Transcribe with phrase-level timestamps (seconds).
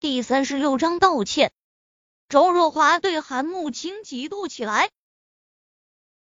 [0.00, 1.50] 第三十六章道歉。
[2.28, 4.90] 周若华对韩慕清嫉妒起来，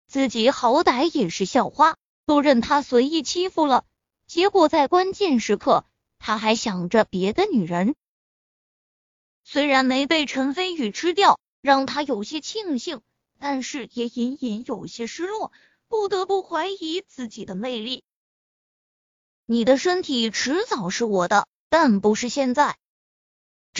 [0.08, 1.96] 自己好歹也是校花，
[2.26, 3.84] 都任他随意欺负了，
[4.26, 5.84] 结果在关键时刻，
[6.18, 7.94] 他还想着别的女人。
[9.44, 13.02] 虽然没被陈飞宇吃掉，让他有些庆幸，
[13.38, 15.52] 但是也隐隐有些失落，
[15.86, 18.02] 不得不怀疑自己的魅力。
[19.46, 22.76] 你的身体迟早是我的，但不是现在。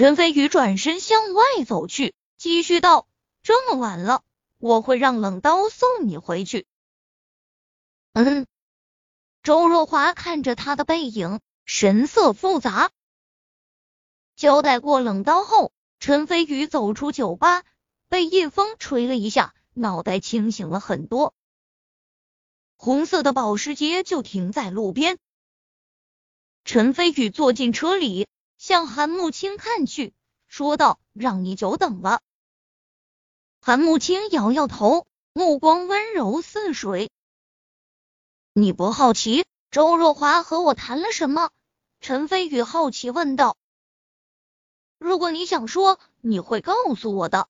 [0.00, 3.06] 陈飞宇转身向外走去，继续道
[3.44, 4.22] ：“这么晚了，
[4.56, 6.66] 我会让冷刀送你回去。”
[8.14, 8.46] 嗯。
[9.42, 12.90] 周若华看着他的背影，神色复杂。
[14.36, 17.62] 交代过冷刀后，陈飞宇走出酒吧，
[18.08, 21.34] 被夜风吹了一下，脑袋清醒了很多。
[22.74, 25.18] 红色的保时捷就停在路边。
[26.64, 28.26] 陈飞宇坐进车里。
[28.60, 30.12] 向韩慕青看去，
[30.46, 32.20] 说道：“让你久等了。”
[33.58, 37.10] 韩慕青摇摇头，目光温柔似水。
[38.52, 41.48] 你不好奇周若华和我谈了什么？
[42.00, 43.56] 陈飞宇好奇问道。
[44.98, 47.48] 如果你想说，你会告诉我的。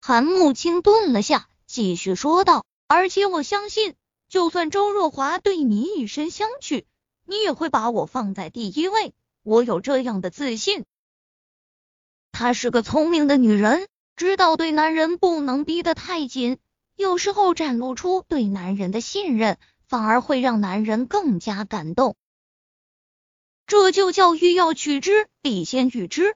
[0.00, 3.94] 韩慕青顿了下，继续说道：“而且我相信，
[4.30, 6.86] 就算周若华对你以身相许，
[7.26, 9.12] 你也会把我放在第一位。”
[9.46, 10.84] 我有这样的自信，
[12.32, 16.58] 她是个聪明的女人，知道对男人不能逼得太紧，
[16.96, 22.16] 有时候展露出对男人的信任，反而会让男人更加感动。
[23.68, 26.34] 这就叫欲要取之，必先予之。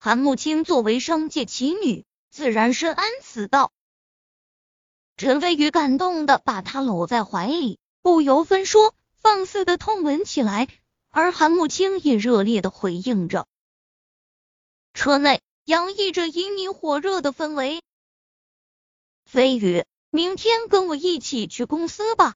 [0.00, 3.70] 韩慕清作为商界奇女，自然深谙此道。
[5.16, 10.66] 陈飞宇感动的把她搂在怀里，不由分说，放肆的痛吻起来。
[11.14, 13.46] 而韩慕清也热烈的回应着，
[14.94, 17.82] 车内洋溢着旖旎火热的氛围。
[19.26, 22.34] 飞宇，明天跟我一起去公司吧。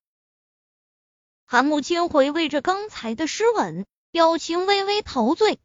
[1.46, 5.58] 韩慕清回味着刚才的湿吻，表情微微陶醉，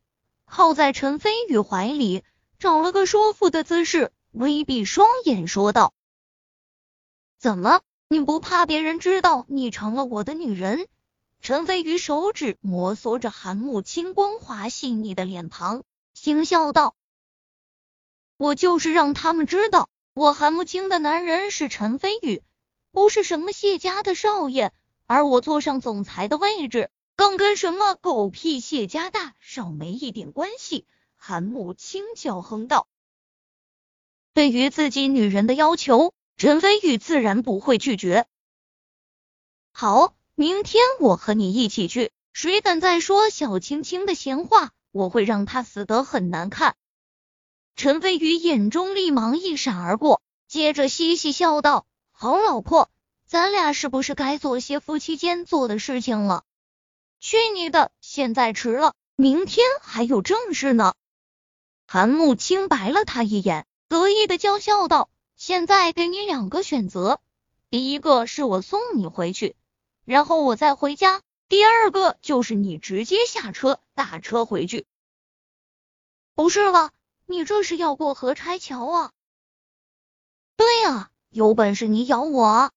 [0.45, 2.23] 靠在陈飞宇怀里，
[2.59, 5.93] 找了个舒服的姿势，微闭双眼说道
[7.38, 10.88] ：“怎么，你不怕别人知道你成了我的女人？”
[11.41, 15.81] 陈飞宇手指摩挲着韩慕清光滑细腻的脸庞，
[16.13, 16.96] 轻笑道
[18.38, 22.44] ：“我就是让他们知道，我韩慕清的男人是陈飞宇，
[22.91, 24.72] 不是什么谢家的少爷。
[25.07, 30.85] 而我坐上总裁的位置，更跟什么狗屁谢家大少没一点关系。”
[31.18, 32.88] 韩慕清叫哼道
[34.35, 38.28] ：“对于自己女人的要求，陈飞宇自然不会拒绝。”
[39.73, 40.16] 好。
[40.41, 46.75] 明天我和你一起去，谁敢再说小青青的闲话，我会让他死得很难看。
[47.75, 52.90] 陈飞宇眼中立芒一闪而过，接着嘻嘻笑道：“好老婆，
[53.28, 56.44] 咱俩是不是该做些夫妻间做的事情了？”
[57.22, 57.91] 去你的！
[58.02, 60.96] 现在迟了，明天还有正事呢。
[61.85, 67.22] 韩慕清白了他一眼，得意的娇笑道：“现在给你两个选择，
[67.69, 69.56] 第一个是我送你回去。”
[70.06, 71.22] 然后我再回家。
[71.47, 74.85] 第二个就是你直接下车打车回去。
[76.34, 76.91] 不是吧？
[77.25, 79.11] 你这是要过河拆桥啊？
[80.56, 82.72] 对呀，有本事你咬我！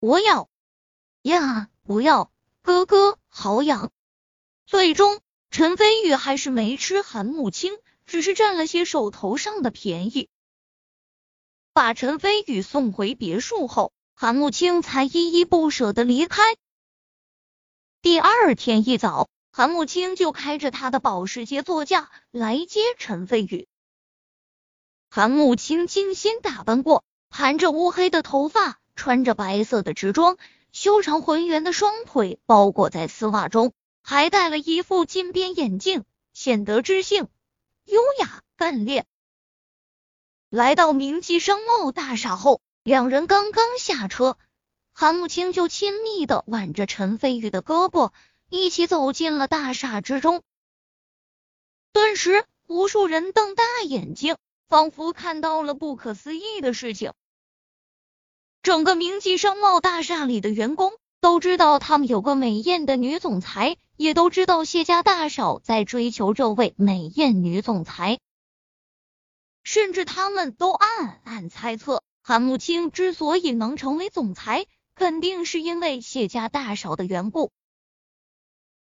[0.00, 0.48] 我咬
[1.22, 1.70] 呀！
[1.82, 2.30] 不要，
[2.62, 3.90] 哥哥好痒。
[4.66, 5.20] 最终，
[5.50, 10.28] 陈飞宇还是没吃韩慕清，只是占了些手头上的便宜。
[11.72, 13.92] 把陈飞宇送回别墅后。
[14.18, 16.42] 韩慕清才依依不舍的离开。
[18.00, 23.68] 第二天一早，韩慕清就开着他的保时捷座驾来接陈飞宇。
[25.10, 30.38] 韩慕清精心打扮过，盘着乌黑的头发，穿着白色的直装，
[30.72, 37.28] 修长浑圆的双腿包裹在丝袜中，还戴了一副金边眼镜，显得知性、
[37.84, 39.04] 优雅、干练。
[40.48, 42.62] 来到明记商贸大厦后。
[42.86, 44.38] 两人刚刚下车，
[44.92, 48.12] 韩慕清就亲密的挽着陈飞宇的胳膊，
[48.48, 50.44] 一起走进了大厦之中。
[51.92, 54.36] 顿时，无数人瞪大眼睛，
[54.68, 57.12] 仿佛看到了不可思议的事情。
[58.62, 68.20] 整个明记商贸大厦里的员工都知道，他们有个美艳的女总裁，也都知道谢家大少在追求这位美艳女总裁，
[69.64, 72.04] 甚至他们都暗暗猜测。
[72.28, 77.52] 韩慕清之所以能成为总裁，肯定是因为谢家大少的缘故。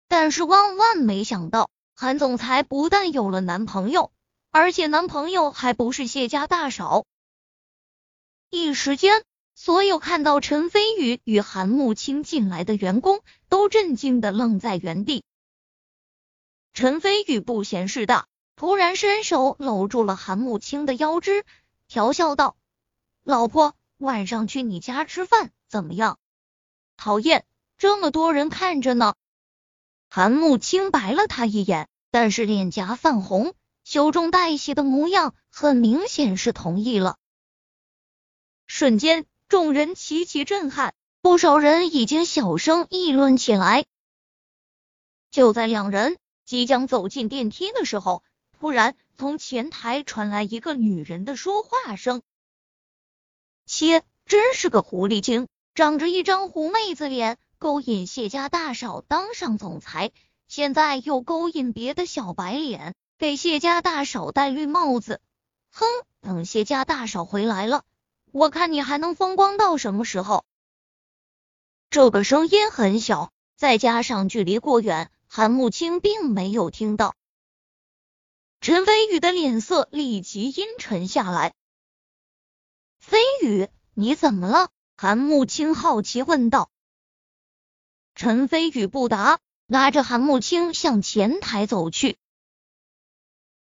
[0.08, 4.11] 但是万万没想到，韩总裁不但有了男朋友，
[4.50, 7.05] 而且男朋友还不是谢家大少。
[8.50, 9.23] 一时间，
[9.55, 15.23] 所有看到陈飞宇与韩慕清进来的员工都震惊的愣在原地。
[16.75, 18.26] 陈飞宇不嫌事大，
[18.56, 21.44] 突然伸手搂住了韩慕清的腰肢，
[21.87, 22.56] 调笑道
[23.28, 26.19] ：“老婆，晚上去你家吃饭怎么样？”
[26.96, 27.44] 讨厌，
[27.76, 29.16] 这么多人看着呢。
[30.08, 33.52] 韩慕清白了他一眼，但是脸颊泛红，
[33.84, 37.19] 羞中带喜的模样，很明显是同意了。
[38.66, 43.84] 瞬间，众人齐齐震撼，不少人已经小声议论起来。
[45.31, 46.16] 就在两人。
[46.46, 48.22] 即将走进电梯的时候，
[48.58, 52.22] 突然从前台传来一个女人的说话声
[53.69, 60.11] ：“切，真是个狐狸精，长着一张狐妹子脸，勾引谢家大少当上总裁，
[60.49, 65.20] 现在又勾引别的小白脸，给谢家大少戴绿帽子。
[65.70, 65.85] 哼，
[66.23, 67.85] 等谢家大少回来了，
[68.32, 70.47] 我看你还能风光到什么时候？”
[71.91, 75.11] 这个声音很小，再加上距离过远。
[75.31, 77.15] 韩慕清并没有听到，
[78.62, 81.53] 陈飞宇的脸色立即阴沉下来。
[82.98, 84.70] 飞宇，你怎么了？
[84.96, 86.70] 韩慕清好奇问道。
[88.14, 92.18] 陈飞宇不答，拉着韩慕清向前台走去。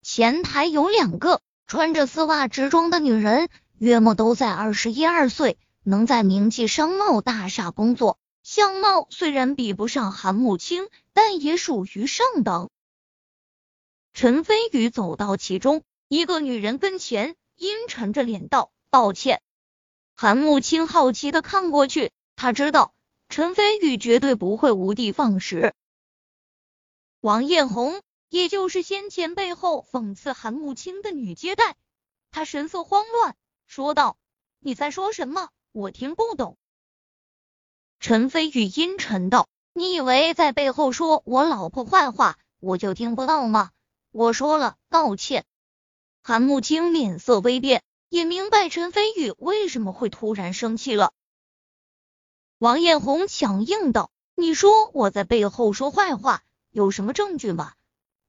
[0.03, 3.49] 前台有两个穿着丝袜直装的女人，
[3.79, 8.19] 约莫都在二十一二岁，能在名记商贸大厦工作。
[8.43, 12.71] 相貌虽然比不上韩慕清，但也属于上等。
[14.13, 19.43] 陈飞宇走到其中一个女人跟前，阴沉着脸道：“抱歉。”
[20.15, 22.95] 韩慕清好奇的看过去，他知道
[23.29, 25.75] 陈飞宇绝对不会无的放矢。
[27.21, 31.75] 王艳红，也就是先前背后讽刺韩慕清的女接待，
[32.31, 33.35] 她神色慌乱，
[33.67, 34.17] 说道
[34.63, 35.49] ：“你在说什么？
[35.73, 36.57] 我听不懂。”
[37.99, 43.73] 陈飞宇阴沉道：“你以为在背后说我老婆坏话，我就听不到吗？
[44.13, 45.45] 我说了，道歉。”
[46.23, 47.83] 韩慕清脸色微变，
[48.15, 51.13] 也明白陈飞宇为什么会突然生气了。
[52.59, 57.73] 王艳红强硬道：“你说我在背后说坏话，有什么证据吗？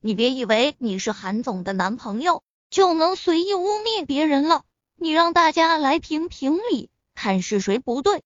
[0.01, 2.41] 你别以为你是韩总的男朋友
[2.71, 4.63] 就能随意污蔑别人了。
[4.95, 8.23] 你让大家来评评理，看是谁不对。”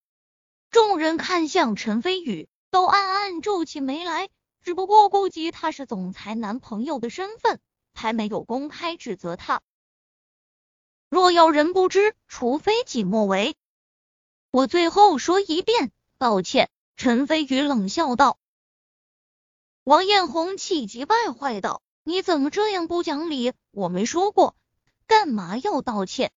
[0.71, 4.29] 众人看向陈飞宇，都暗暗皱起眉来。
[4.61, 7.59] 只不过顾及他是总裁男朋友的身份，
[7.93, 9.61] 还没有公开指责他。
[11.09, 13.55] 若要人不知，除非己莫为。
[14.51, 16.69] 我最后说一遍，抱歉。
[16.95, 18.37] 陈飞宇冷笑道。
[19.83, 23.53] 王艳红气急败坏道：“你怎么这样不讲理？
[23.71, 24.55] 我没说过，
[25.07, 26.31] 干嘛要道歉？”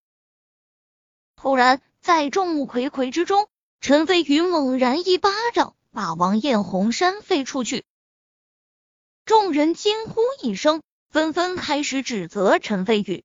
[1.36, 3.48] 突然，在众目睽睽之中。
[3.80, 7.84] 陈飞宇猛然一巴掌把王艳红扇飞出去，
[9.25, 13.25] 众人惊呼一声，纷纷开始指责陈飞宇。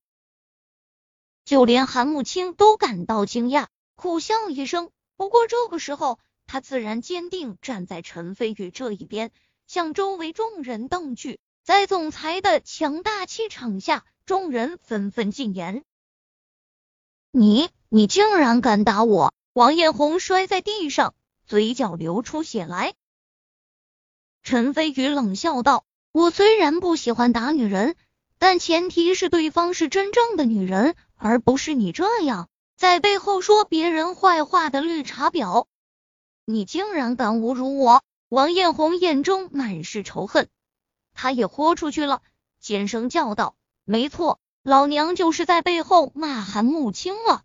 [1.47, 4.89] 就连韩慕清都感到惊讶，苦笑一声。
[5.15, 9.31] 不过这个时候，他自然坚定站在陈飞宇这一边，
[9.65, 11.39] 向周围众人瞪去。
[11.63, 15.85] 在总裁的强大气场下，众人纷纷禁言
[17.31, 22.93] ：“你，你竟然敢打我！”王艳红摔在地上，嘴角流出血来。
[24.43, 27.95] 陈飞宇冷笑道：“我虽然不喜欢打女人，
[28.37, 35.65] 但前提是对方是真正的女人，而不是你这样在背后说别人坏话的绿茶婊。
[36.45, 40.49] 你竟然敢侮辱我！”王艳红眼中满是仇恨，
[41.13, 42.21] 她也豁出去了，
[42.59, 43.55] 尖声叫道
[43.85, 47.43] ：“没错，老娘就是在背后骂韩慕清了，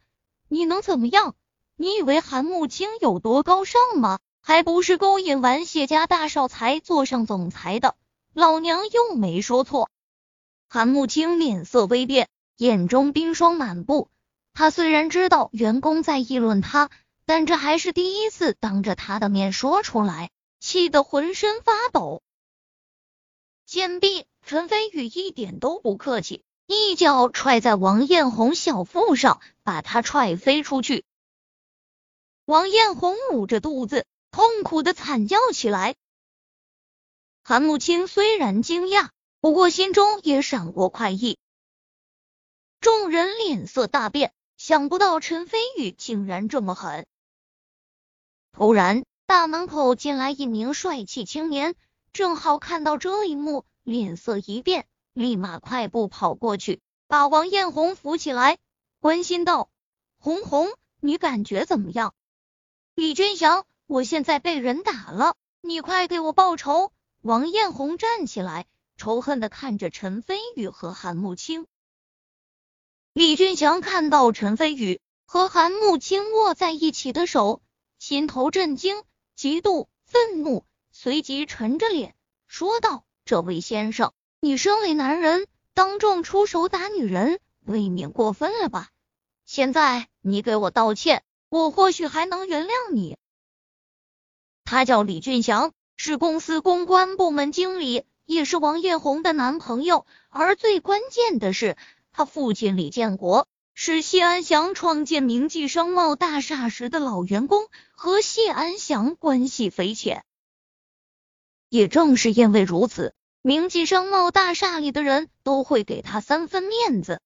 [0.48, 1.34] 你能怎么样？”
[1.76, 4.18] 你以为韩慕清有多高尚吗？
[4.40, 7.94] 还不是勾引完谢家大少才坐上总裁的，
[8.34, 9.88] 老娘又没说错。
[10.68, 14.10] 韩慕清脸色微变，眼中冰霜满布。
[14.54, 16.90] 他虽然知道员工在议论他，
[17.24, 20.30] 但这还是第一次当着他的面说出来，
[20.60, 22.22] 气得浑身发抖。
[23.64, 31.04] 贱婢，陈飞宇一点都不客气，一脚踹在王艳红小腹上，把她踹飞出去。
[32.44, 35.94] 王艳红捂着肚子，痛苦的惨叫起来。
[37.42, 39.08] 韩慕清虽然惊讶，
[39.40, 41.38] 不过心中也闪过快意。
[42.82, 47.06] 众人脸色大变，想不到陈飞宇竟然这么狠。
[48.50, 51.76] 突然，大门口进来一名帅气青年，
[52.12, 58.58] 正好看到这一幕，脸色一变，立马快步跑过去，把王艳红扶起来，
[58.98, 59.70] 关心道
[60.18, 62.14] ：“红红，你感觉怎么样？”
[62.96, 66.90] 李君祥，我现在被人打了，你快给我报仇！
[67.20, 71.68] 王艳红站起来，仇恨的看着陈飞宇和韩慕清。
[73.14, 77.60] 李俊祥看到陈飞宇和韩慕清握在一起的手，
[77.98, 79.02] 心头震惊、
[79.38, 82.14] 嫉妒、愤怒，随即沉着脸
[82.46, 83.04] 说道。
[83.26, 88.88] 这位先生，你身为男人，当众出手打女人，未免过分了吧？
[89.44, 93.18] 现在你给我道歉，我或许还能原谅你。
[94.64, 100.06] 他叫李俊祥，是公司公关部门经理，也是王艳红的男朋友。
[100.30, 101.76] 而最关键的是，
[102.12, 110.24] 他父亲李建国是谢安祥创建明记商贸大厦时的老员工，和谢安祥关系匪浅。
[111.70, 117.20] 也正是因为如此，明记商贸大厦里的人都会给他三分面子。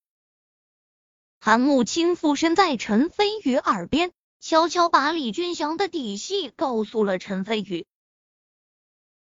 [1.39, 7.85] 韩慕清附身在陈飞宇耳边，悄悄把李俊祥的底细告诉了陈飞宇。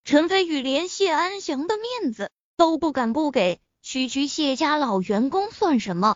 [0.05, 3.61] 陈飞宇连谢安祥的面子都不敢不给，
[3.93, 6.15] 区区谢家老员工算什么？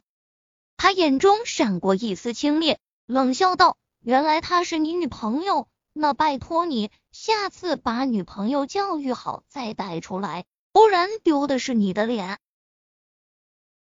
[0.76, 12.38] 他眼中闪过一丝轻蔑，冷笑道：“原来她是你女朋友。”那拜托你，下次把女朋友教育好再带出来，不然丢的是你的脸。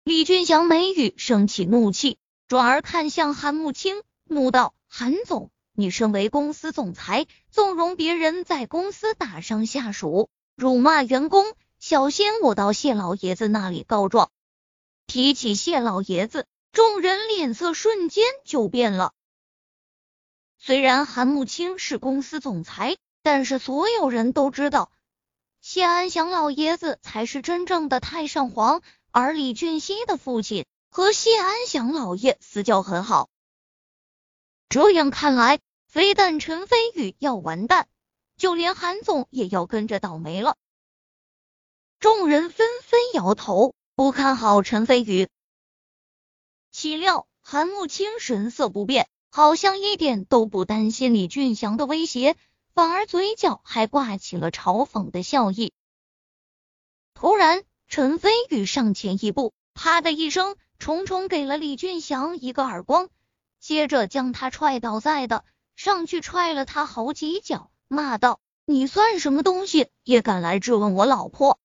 [0.05, 2.17] 李俊祥眉宇升起怒气，
[2.49, 11.45] 转而看向韩慕清，怒道：“韩总，你身为公司总裁，纵容别人在公司打伤下属，辱骂员工，
[11.83, 14.31] 小心我到谢老爷子那里告状。”
[15.09, 19.12] 提起谢老爷子，众人脸色瞬间就变了。
[20.59, 24.93] 虽然韩慕清是公司总裁，但是所有人都知道，
[25.61, 28.81] 谢安祥老爷子才是真正的太上皇。
[29.11, 33.29] 而李俊熙的父亲和谢安祥老爷私交很好，
[34.69, 35.59] 这样看来，
[35.89, 37.89] 非但陈飞宇要完蛋，
[38.37, 40.57] 就连韩总也要跟着倒霉了。
[42.03, 45.29] 众人纷纷摇头，不看好陈飞宇。
[46.73, 49.09] 岂料韩慕清神色不变。
[49.31, 52.37] 好像一点都不担心李俊祥的威胁，
[52.75, 55.73] 反而嘴角还挂起了嘲讽的笑意。
[57.15, 63.11] 突然，陈飞宇上前一步，啪的一声，重重给了李俊祥一个耳光，
[63.61, 65.45] 接着将他踹倒在的，
[65.77, 71.61] 上去踹了他好几脚，骂道：“你算什么东西，也敢来质问我老婆？”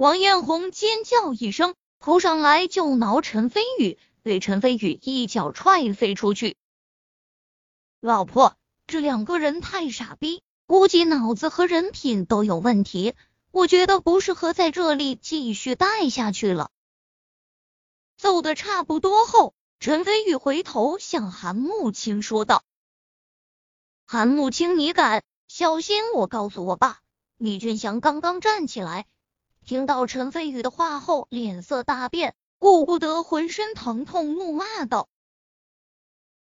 [0.00, 6.56] 王艳红尖叫一声，扑上来就挠陈飞宇，被陈飞宇一脚踹飞出去。
[8.00, 13.12] 老婆，这两个人太傻逼，估计脑子和人品都有问题。
[13.50, 16.70] 我觉得不适合在这里继续待下去了。
[18.16, 22.64] 揍的差不多后，陈飞宇回头向韩慕清说道
[24.08, 25.22] ：“韩慕清，你敢？
[25.46, 27.00] 小心我告诉我爸！”
[27.36, 29.06] 李俊祥刚刚站起来，
[29.70, 35.08] 听到陈飞宇的话后，脸色大变，顾不得浑身疼痛，怒骂道。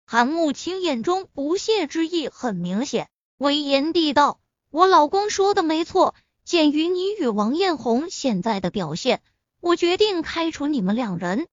[0.04, 6.14] 韩慕青眼中不屑之意很明显，威严地道：“我老公说的没错，
[6.44, 9.22] 鉴于你与王艳红现在的表现，
[9.62, 11.48] 我决定开除你们两人。”